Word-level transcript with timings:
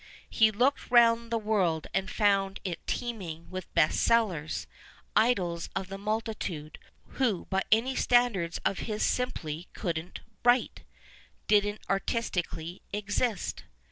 He 0.31 0.49
looked 0.49 0.89
round 0.89 1.29
the 1.31 1.37
world 1.37 1.85
and 1.93 2.09
found 2.09 2.59
it 2.63 2.87
teeming 2.87 3.47
with" 3.51 3.71
best 3.75 4.01
sellers," 4.01 4.65
idols 5.15 5.69
of 5.75 5.89
the 5.89 5.97
multitude, 5.99 6.79
who 7.09 7.45
by 7.51 7.61
any 7.71 7.95
standards 7.95 8.59
of 8.65 8.79
his 8.89 9.03
simply 9.03 9.67
couldn't" 9.73 10.21
\vrite," 10.43 10.85
didn't 11.47 11.81
artistically" 11.87 12.81
exist." 12.91 13.65